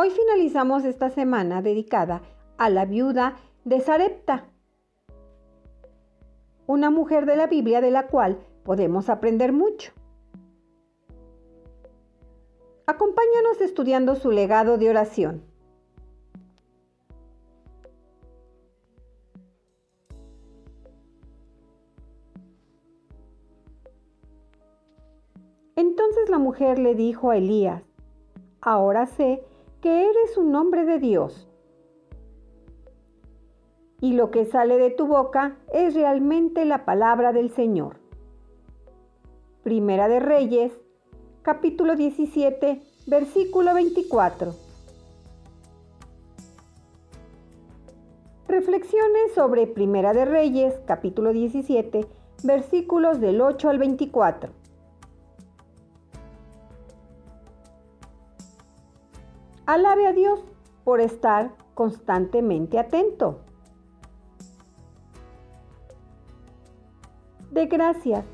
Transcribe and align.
Hoy 0.00 0.10
finalizamos 0.10 0.84
esta 0.84 1.10
semana 1.10 1.60
dedicada 1.60 2.22
a 2.56 2.70
la 2.70 2.84
viuda 2.84 3.34
de 3.64 3.80
Sarepta, 3.80 4.46
una 6.68 6.92
mujer 6.92 7.26
de 7.26 7.34
la 7.34 7.48
Biblia 7.48 7.80
de 7.80 7.90
la 7.90 8.06
cual 8.06 8.38
podemos 8.62 9.08
aprender 9.08 9.52
mucho. 9.52 9.90
Acompáñanos 12.86 13.60
estudiando 13.60 14.14
su 14.14 14.30
legado 14.30 14.78
de 14.78 14.88
oración. 14.88 15.42
Entonces 25.74 26.30
la 26.30 26.38
mujer 26.38 26.78
le 26.78 26.94
dijo 26.94 27.32
a 27.32 27.36
Elías, 27.36 27.82
ahora 28.60 29.06
sé 29.06 29.42
que 29.80 30.10
eres 30.10 30.36
un 30.36 30.54
hombre 30.54 30.84
de 30.84 30.98
Dios. 30.98 31.48
Y 34.00 34.12
lo 34.12 34.30
que 34.30 34.44
sale 34.44 34.78
de 34.78 34.90
tu 34.90 35.06
boca 35.06 35.56
es 35.72 35.94
realmente 35.94 36.64
la 36.64 36.84
palabra 36.84 37.32
del 37.32 37.50
Señor. 37.50 37.96
Primera 39.62 40.08
de 40.08 40.20
Reyes, 40.20 40.72
capítulo 41.42 41.96
17, 41.96 42.80
versículo 43.06 43.74
24. 43.74 44.54
Reflexiones 48.46 49.34
sobre 49.34 49.66
Primera 49.66 50.12
de 50.12 50.24
Reyes, 50.24 50.74
capítulo 50.86 51.32
17, 51.32 52.06
versículos 52.44 53.20
del 53.20 53.40
8 53.40 53.68
al 53.68 53.78
24. 53.78 54.57
Alabe 59.68 60.06
a 60.06 60.14
Dios 60.14 60.40
por 60.82 61.02
estar 61.02 61.50
constantemente 61.74 62.78
atento. 62.78 63.40
De 67.50 67.66
gracias 67.66 68.24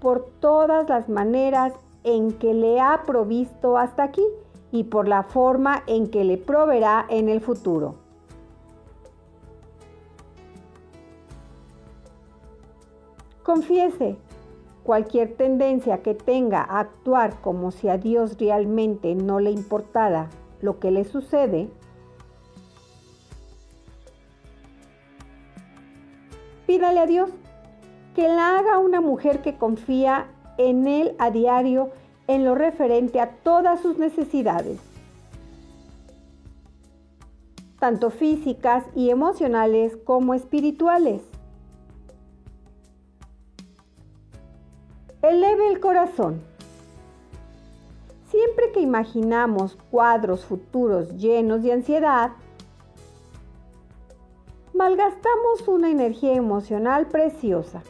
por 0.00 0.26
todas 0.40 0.88
las 0.88 1.08
maneras 1.08 1.72
en 2.02 2.32
que 2.32 2.52
le 2.52 2.80
ha 2.80 3.04
provisto 3.06 3.78
hasta 3.78 4.02
aquí 4.02 4.24
y 4.72 4.82
por 4.82 5.06
la 5.06 5.22
forma 5.22 5.84
en 5.86 6.10
que 6.10 6.24
le 6.24 6.36
proveerá 6.36 7.06
en 7.08 7.28
el 7.28 7.40
futuro. 7.40 7.94
Confiese 13.44 14.16
cualquier 14.82 15.36
tendencia 15.36 16.02
que 16.02 16.14
tenga 16.14 16.60
a 16.60 16.80
actuar 16.80 17.40
como 17.40 17.70
si 17.70 17.88
a 17.88 17.98
Dios 17.98 18.36
realmente 18.36 19.14
no 19.14 19.38
le 19.38 19.52
importara 19.52 20.28
lo 20.62 20.78
que 20.78 20.90
le 20.90 21.04
sucede, 21.04 21.68
pídale 26.66 27.00
a 27.00 27.06
Dios 27.06 27.30
que 28.14 28.28
la 28.28 28.58
haga 28.58 28.78
una 28.78 29.00
mujer 29.00 29.42
que 29.42 29.58
confía 29.58 30.28
en 30.56 30.86
Él 30.86 31.14
a 31.18 31.30
diario 31.30 31.90
en 32.28 32.44
lo 32.44 32.54
referente 32.54 33.20
a 33.20 33.30
todas 33.42 33.80
sus 33.80 33.98
necesidades, 33.98 34.78
tanto 37.78 38.10
físicas 38.10 38.84
y 38.94 39.10
emocionales 39.10 39.96
como 39.96 40.34
espirituales. 40.34 41.22
Eleve 45.22 45.68
el 45.68 45.80
corazón. 45.80 46.51
Siempre 48.54 48.72
que 48.72 48.80
imaginamos 48.80 49.78
cuadros 49.90 50.44
futuros 50.44 51.16
llenos 51.16 51.62
de 51.62 51.72
ansiedad, 51.72 52.32
malgastamos 54.74 55.66
una 55.68 55.88
energía 55.88 56.34
emocional 56.34 57.06
preciosa. 57.06 57.82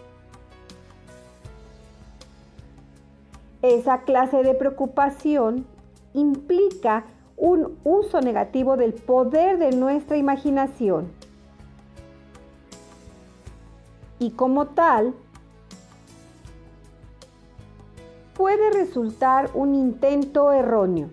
Esa 3.61 4.03
clase 4.03 4.45
de 4.45 4.55
preocupación 4.55 5.67
implica 6.15 7.07
un 7.37 7.77
uso 7.83 8.21
negativo 8.21 8.77
del 8.77 8.93
poder 8.93 9.59
de 9.59 9.73
nuestra 9.73 10.17
imaginación. 10.17 11.11
Y 14.21 14.31
como 14.31 14.69
tal, 14.69 15.13
puede 18.35 18.71
resultar 18.71 19.51
un 19.55 19.75
intento 19.75 20.53
erróneo. 20.53 21.11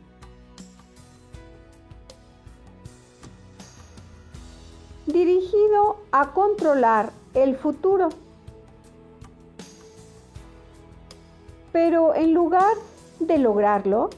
dirigido 5.12 5.98
a 6.12 6.32
controlar 6.32 7.12
el 7.34 7.56
futuro. 7.56 8.10
Pero 11.72 12.16
en 12.16 12.34
lugar 12.34 12.74
de 13.20 13.38
lograrlo, 13.38 14.10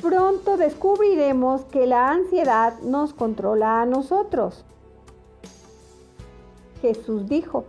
pronto 0.00 0.56
descubriremos 0.56 1.62
que 1.66 1.86
la 1.86 2.10
ansiedad 2.10 2.78
nos 2.80 3.12
controla 3.12 3.82
a 3.82 3.86
nosotros. 3.86 4.64
Jesús 6.80 7.28
dijo, 7.28 7.64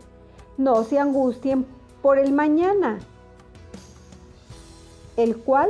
no 0.57 0.83
se 0.83 0.99
angustien 0.99 1.65
por 2.01 2.17
el 2.17 2.33
mañana, 2.33 2.99
el 5.17 5.37
cual 5.37 5.69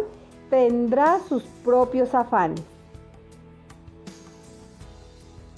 tendrá 0.49 1.19
sus 1.27 1.43
propios 1.63 2.13
afanes. 2.13 2.61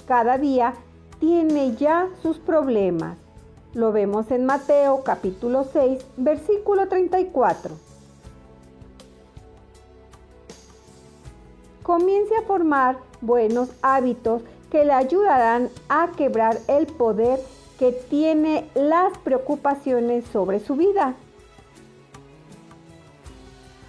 Cada 0.07 0.37
día 0.37 0.73
tiene 1.19 1.75
ya 1.75 2.09
sus 2.21 2.37
problemas. 2.37 3.17
Lo 3.73 3.91
vemos 3.91 4.31
en 4.31 4.45
Mateo 4.45 5.03
capítulo 5.03 5.65
6, 5.73 6.05
versículo 6.17 6.87
34. 6.87 7.75
Comience 11.83 12.35
a 12.35 12.41
formar 12.43 12.97
buenos 13.21 13.69
hábitos 13.81 14.43
que 14.71 14.85
le 14.85 14.93
ayudarán 14.93 15.69
a 15.89 16.11
quebrar 16.15 16.57
el 16.67 16.87
poder 16.87 17.39
que 17.77 17.91
tiene 17.91 18.69
las 18.75 19.17
preocupaciones 19.19 20.25
sobre 20.31 20.59
su 20.59 20.75
vida. 20.75 21.15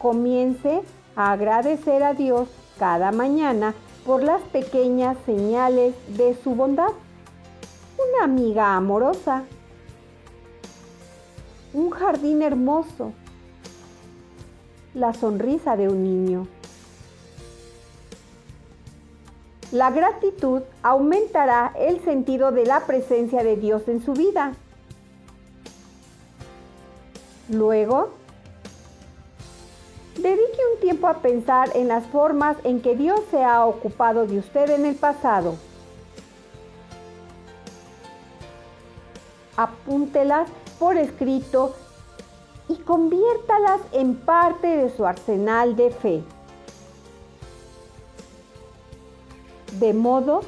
Comience 0.06 0.82
a 1.16 1.32
agradecer 1.32 2.04
a 2.04 2.14
Dios 2.14 2.48
cada 2.78 3.10
mañana 3.10 3.74
por 4.04 4.22
las 4.22 4.40
pequeñas 4.40 5.16
señales 5.26 5.96
de 6.16 6.36
su 6.44 6.54
bondad. 6.54 6.92
Una 7.98 8.22
amiga 8.22 8.76
amorosa 8.76 9.42
un 11.72 11.90
jardín 11.90 12.40
hermoso, 12.42 13.14
la 14.94 15.12
sonrisa 15.12 15.76
de 15.76 15.88
un 15.88 16.04
niño. 16.04 16.46
La 19.72 19.90
gratitud 19.90 20.62
aumentará 20.84 21.72
el 21.76 22.00
sentido 22.04 22.52
de 22.52 22.64
la 22.64 22.86
presencia 22.86 23.42
de 23.42 23.56
Dios 23.56 23.88
en 23.88 24.04
su 24.04 24.12
vida. 24.12 24.52
Luego, 27.48 28.14
dedique 30.26 30.60
un 30.74 30.80
tiempo 30.80 31.06
a 31.06 31.18
pensar 31.18 31.70
en 31.74 31.86
las 31.86 32.04
formas 32.06 32.56
en 32.64 32.80
que 32.80 32.96
Dios 32.96 33.20
se 33.30 33.44
ha 33.44 33.64
ocupado 33.64 34.26
de 34.26 34.38
usted 34.40 34.70
en 34.70 34.84
el 34.84 34.96
pasado. 34.96 35.54
Apúntelas 39.56 40.48
por 40.80 40.96
escrito 40.96 41.76
y 42.68 42.74
conviértalas 42.74 43.80
en 43.92 44.16
parte 44.16 44.66
de 44.66 44.96
su 44.96 45.06
arsenal 45.06 45.76
de 45.76 45.90
fe. 45.90 46.24
De 49.78 49.94
modo 49.94 50.40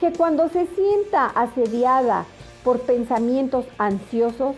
que 0.00 0.12
cuando 0.12 0.50
se 0.50 0.66
sienta 0.66 1.26
asediada 1.28 2.26
por 2.62 2.80
pensamientos 2.80 3.64
ansiosos, 3.78 4.54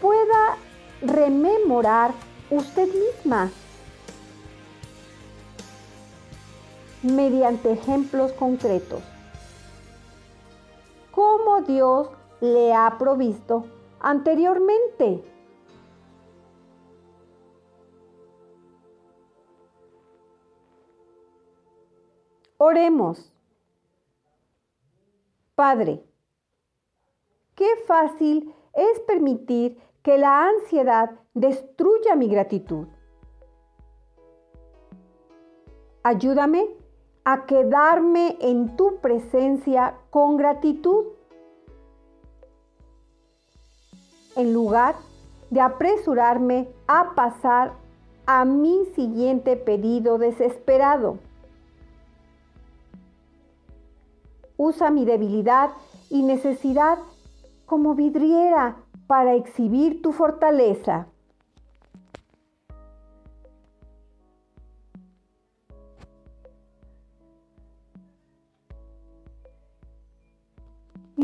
pueda 0.00 0.56
rememorar 1.02 2.12
usted 2.50 2.88
misma. 2.88 3.50
Mediante 7.14 7.72
ejemplos 7.72 8.32
concretos. 8.32 9.02
¿Cómo 11.12 11.62
Dios 11.62 12.08
le 12.40 12.74
ha 12.74 12.96
provisto 12.98 13.64
anteriormente? 14.00 15.22
Oremos. 22.58 23.32
Padre, 25.54 26.04
qué 27.54 27.68
fácil 27.86 28.54
es 28.74 29.00
permitir 29.00 29.80
que 30.02 30.18
la 30.18 30.48
ansiedad 30.48 31.18
destruya 31.34 32.14
mi 32.14 32.28
gratitud. 32.28 32.88
Ayúdame 36.02 36.75
a 37.26 37.44
quedarme 37.44 38.38
en 38.40 38.76
tu 38.76 39.00
presencia 39.00 39.96
con 40.10 40.36
gratitud, 40.36 41.06
en 44.36 44.54
lugar 44.54 44.94
de 45.50 45.60
apresurarme 45.60 46.68
a 46.86 47.16
pasar 47.16 47.72
a 48.26 48.44
mi 48.44 48.84
siguiente 48.94 49.56
pedido 49.56 50.18
desesperado. 50.18 51.18
Usa 54.56 54.92
mi 54.92 55.04
debilidad 55.04 55.70
y 56.08 56.22
necesidad 56.22 56.98
como 57.64 57.96
vidriera 57.96 58.76
para 59.08 59.34
exhibir 59.34 60.00
tu 60.00 60.12
fortaleza. 60.12 61.08